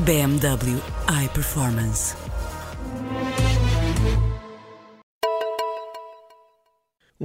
[0.00, 2.23] BMW iPerformance.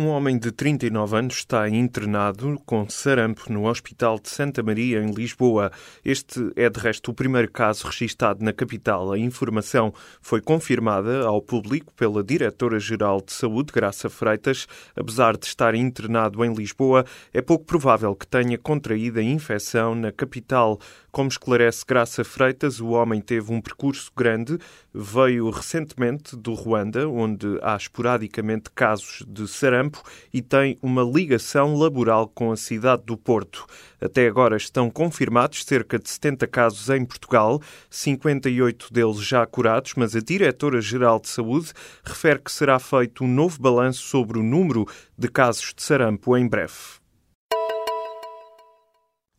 [0.00, 5.10] Um homem de 39 anos está internado com sarampo no Hospital de Santa Maria, em
[5.10, 5.72] Lisboa.
[6.04, 9.10] Este é, de resto, o primeiro caso registado na capital.
[9.10, 14.68] A informação foi confirmada ao público pela Diretora-Geral de Saúde, Graça Freitas.
[14.94, 17.04] Apesar de estar internado em Lisboa,
[17.34, 20.78] é pouco provável que tenha contraído a infecção na capital.
[21.10, 24.58] Como esclarece Graça Freitas, o homem teve um percurso grande,
[24.94, 29.87] veio recentemente do Ruanda, onde há esporadicamente casos de sarampo
[30.32, 33.66] e tem uma ligação laboral com a cidade do Porto.
[34.00, 40.14] Até agora estão confirmados cerca de 70 casos em Portugal, 58 deles já curados, mas
[40.14, 41.72] a Diretora-Geral de Saúde
[42.04, 44.86] refere que será feito um novo balanço sobre o número
[45.16, 46.98] de casos de sarampo em breve.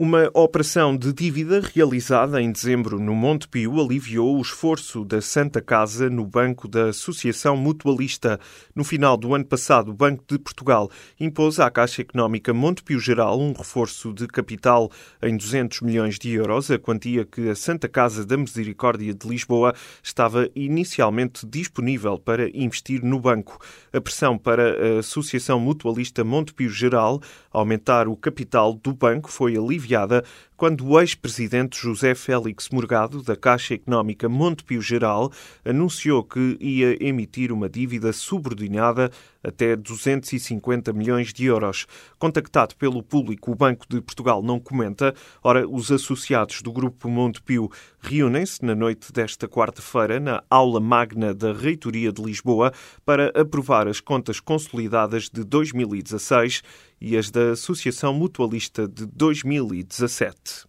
[0.00, 5.60] Uma operação de dívida realizada em dezembro no Monte Pio aliviou o esforço da Santa
[5.60, 8.38] Casa no Banco da Associação Mutualista.
[8.76, 13.00] No final do ano passado, o Banco de Portugal impôs à Caixa Económica Monte Pio
[13.00, 14.88] Geral um reforço de capital
[15.20, 19.74] em 200 milhões de euros, a quantia que a Santa Casa da Misericórdia de Lisboa
[20.00, 23.58] estava inicialmente disponível para investir no banco.
[23.92, 29.56] A pressão para a Associação Mutualista Monte Pio Geral aumentar o capital do banco foi
[29.56, 29.87] aliviada
[30.56, 35.30] quando o ex-presidente José Félix Morgado, da Caixa Económica Montepio Geral,
[35.64, 39.08] anunciou que ia emitir uma dívida subordinada
[39.40, 41.86] até 250 milhões de euros.
[42.18, 45.14] Contactado pelo público, o Banco de Portugal não comenta.
[45.44, 51.52] Ora, os associados do Grupo Montepio reúnem-se na noite desta quarta-feira na aula magna da
[51.52, 52.72] Reitoria de Lisboa
[53.04, 56.62] para aprovar as contas consolidadas de 2016
[57.00, 60.66] e as da Associação Mutualista de 2017.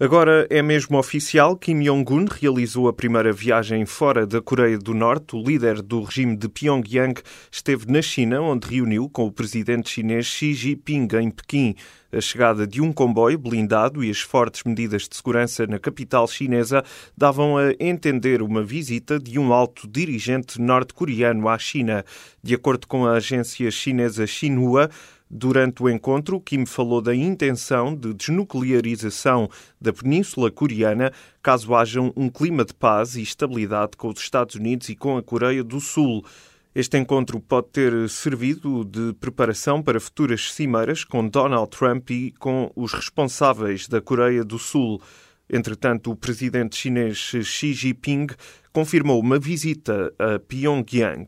[0.00, 5.34] Agora é mesmo oficial, Kim Jong-un realizou a primeira viagem fora da Coreia do Norte.
[5.34, 7.20] O líder do regime de Pyongyang
[7.50, 11.74] esteve na China, onde reuniu com o presidente chinês Xi Jinping em Pequim.
[12.12, 16.84] A chegada de um comboio blindado e as fortes medidas de segurança na capital chinesa
[17.16, 22.04] davam a entender uma visita de um alto dirigente norte-coreano à China.
[22.40, 24.88] De acordo com a agência chinesa Xinhua,
[25.30, 31.12] Durante o encontro, Kim falou da intenção de desnuclearização da Península Coreana
[31.42, 35.22] caso haja um clima de paz e estabilidade com os Estados Unidos e com a
[35.22, 36.24] Coreia do Sul.
[36.74, 42.70] Este encontro pode ter servido de preparação para futuras cimeiras com Donald Trump e com
[42.74, 45.02] os responsáveis da Coreia do Sul.
[45.50, 48.28] Entretanto, o presidente chinês Xi Jinping
[48.72, 51.26] confirmou uma visita a Pyongyang.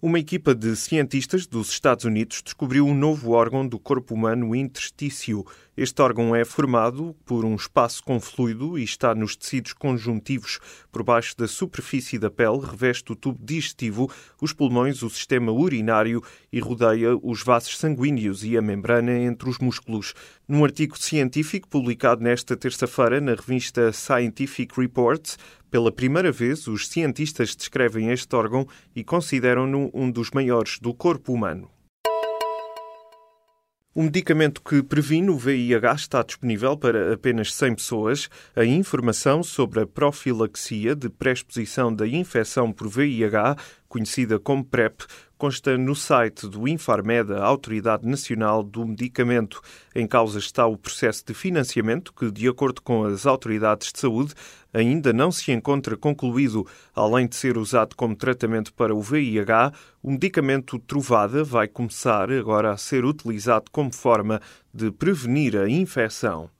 [0.00, 5.42] Uma equipa de cientistas dos Estados Unidos descobriu um novo órgão do corpo humano, interstício.
[5.76, 10.58] Este órgão é formado por um espaço com fluido e está nos tecidos conjuntivos.
[10.90, 14.10] Por baixo da superfície da pele, reveste o tubo digestivo,
[14.40, 19.58] os pulmões, o sistema urinário e rodeia os vasos sanguíneos e a membrana entre os
[19.58, 20.14] músculos.
[20.48, 25.38] Num artigo científico publicado nesta terça-feira na revista Scientific Reports,
[25.70, 31.34] pela primeira vez, os cientistas descrevem este órgão e consideram-no um dos maiores do corpo
[31.34, 31.75] humano.
[33.96, 38.28] O medicamento que previne o VIH está disponível para apenas 100 pessoas.
[38.54, 43.56] A informação sobre a profilaxia de pré-exposição da infecção por VIH,
[43.88, 45.02] conhecida como PrEP,
[45.38, 49.60] consta no site do Infarmed, a Autoridade Nacional do Medicamento.
[49.94, 54.34] Em causa está o processo de financiamento que, de acordo com as autoridades de saúde,
[54.72, 56.66] ainda não se encontra concluído.
[56.94, 59.72] Além de ser usado como tratamento para o VIH,
[60.02, 64.40] o medicamento Trovada vai começar agora a ser utilizado como forma
[64.72, 66.50] de prevenir a infecção.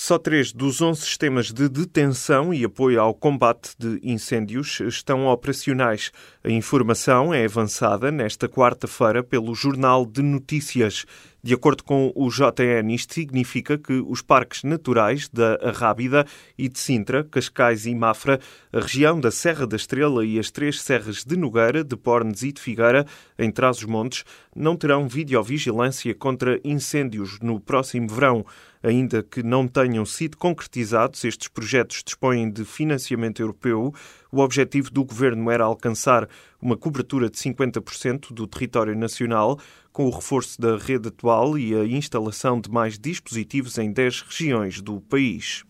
[0.00, 6.12] Só três dos 11 sistemas de detenção e apoio ao combate de incêndios estão operacionais.
[6.44, 11.04] A informação é avançada nesta quarta-feira pelo Jornal de Notícias.
[11.48, 16.26] De acordo com o JN, isto significa que os parques naturais da Arrábida
[16.58, 18.38] e de Sintra, Cascais e Mafra,
[18.70, 22.52] a região da Serra da Estrela e as três serras de Nogueira, de Pornes e
[22.52, 23.06] de Figueira,
[23.38, 24.24] em Trás-os-Montes,
[24.54, 28.44] não terão videovigilância contra incêndios no próximo verão.
[28.82, 33.94] Ainda que não tenham sido concretizados, estes projetos dispõem de financiamento europeu.
[34.30, 36.28] O objetivo do governo era alcançar
[36.60, 39.58] uma cobertura de 50% do território nacional,
[39.92, 44.80] com o reforço da rede atual e a instalação de mais dispositivos em 10 regiões
[44.82, 45.64] do país.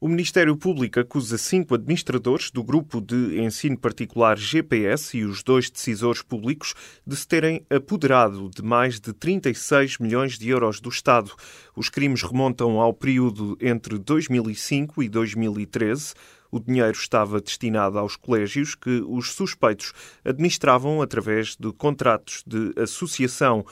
[0.00, 5.68] O Ministério Público acusa cinco administradores do grupo de ensino particular GPS e os dois
[5.68, 6.72] decisores públicos
[7.04, 11.32] de se terem apoderado de mais de 36 milhões de euros do Estado.
[11.74, 16.14] Os crimes remontam ao período entre 2005 e 2013.
[16.48, 19.92] O dinheiro estava destinado aos colégios que os suspeitos
[20.24, 23.66] administravam através de contratos de associação.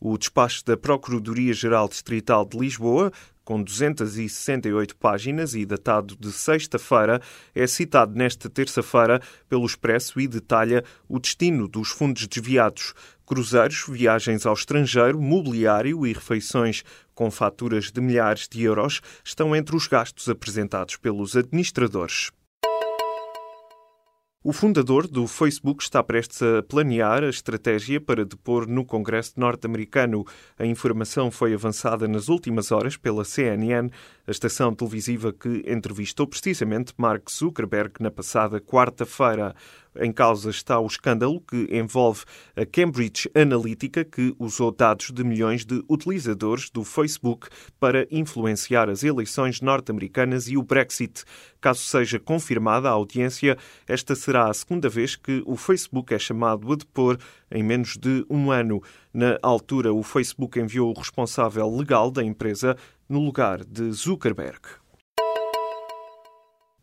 [0.00, 3.12] O despacho da Procuradoria-Geral Distrital de Lisboa
[3.48, 7.18] com 268 páginas e datado de sexta-feira,
[7.54, 12.92] é citado nesta terça-feira pelo Expresso e detalha o destino dos fundos desviados.
[13.24, 16.84] Cruzeiros, viagens ao estrangeiro, mobiliário e refeições
[17.14, 22.30] com faturas de milhares de euros estão entre os gastos apresentados pelos administradores.
[24.44, 30.24] O fundador do Facebook está prestes a planear a estratégia para depor no Congresso norte-americano.
[30.56, 33.90] A informação foi avançada nas últimas horas pela CNN,
[34.28, 39.56] a estação televisiva que entrevistou precisamente Mark Zuckerberg na passada quarta-feira.
[40.00, 42.24] Em causa está o escândalo que envolve
[42.54, 47.48] a Cambridge Analytica, que usou dados de milhões de utilizadores do Facebook
[47.80, 51.24] para influenciar as eleições norte-americanas e o Brexit.
[51.60, 53.58] Caso seja confirmada a audiência,
[53.88, 57.18] esta será a segunda vez que o Facebook é chamado a depor
[57.50, 58.80] em menos de um ano.
[59.12, 62.76] Na altura, o Facebook enviou o responsável legal da empresa
[63.08, 64.60] no lugar de Zuckerberg.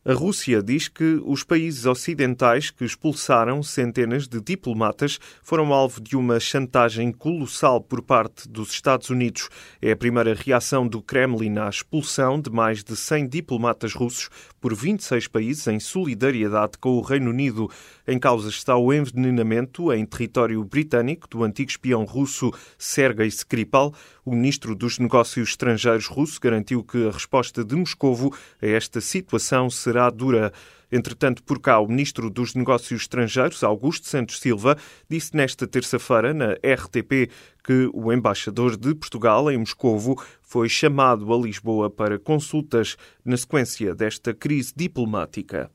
[0.07, 6.16] A Rússia diz que os países ocidentais que expulsaram centenas de diplomatas foram alvo de
[6.16, 9.50] uma chantagem colossal por parte dos Estados Unidos.
[9.81, 14.30] É a primeira reação do Kremlin à expulsão de mais de 100 diplomatas russos
[14.62, 17.68] por 26 países em solidariedade com o Reino Unido.
[18.08, 23.92] Em causa está o envenenamento em território britânico do antigo espião russo Sergei Skripal.
[24.27, 29.69] O ministro dos Negócios Estrangeiros russo garantiu que a resposta de Moscovo a esta situação
[29.69, 30.51] será dura.
[30.92, 36.54] Entretanto, por cá, o ministro dos Negócios Estrangeiros, Augusto Santos Silva, disse nesta terça-feira na
[36.54, 37.30] RTP
[37.63, 43.94] que o embaixador de Portugal em Moscovo foi chamado a Lisboa para consultas na sequência
[43.94, 45.69] desta crise diplomática.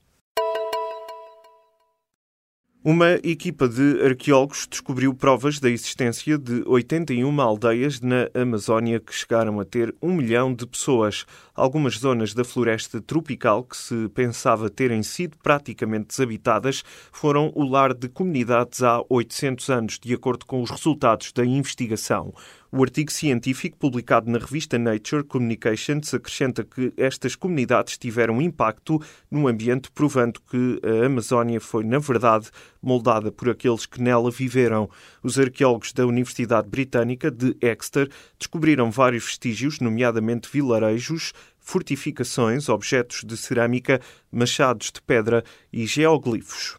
[2.82, 9.61] Uma equipa de arqueólogos descobriu provas da existência de 81 aldeias na Amazónia que chegaram
[9.61, 11.27] a ter um milhão de pessoas.
[11.55, 16.82] Algumas zonas da floresta tropical que se pensava terem sido praticamente desabitadas
[17.12, 22.33] foram o lar de comunidades há 800 anos, de acordo com os resultados da investigação.
[22.73, 29.49] O artigo científico publicado na revista Nature Communications acrescenta que estas comunidades tiveram impacto no
[29.49, 32.49] ambiente, provando que a Amazónia foi, na verdade,
[32.81, 34.89] moldada por aqueles que nela viveram.
[35.21, 38.09] Os arqueólogos da Universidade Britânica de Exeter
[38.39, 44.01] descobriram vários vestígios, nomeadamente vilarejos, fortificações, objetos de cerâmica,
[44.31, 46.79] machados de pedra e geoglifos.